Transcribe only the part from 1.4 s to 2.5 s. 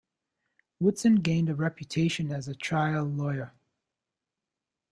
a reputation as